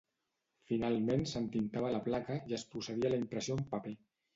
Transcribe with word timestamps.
Finalment 0.71 1.21
s'entintava 1.33 1.95
la 1.99 2.03
placa 2.11 2.41
i 2.43 2.59
es 2.61 2.67
procedia 2.75 3.13
a 3.13 3.17
la 3.17 3.25
impressió 3.25 3.61
en 3.65 3.75
paper. 3.77 4.01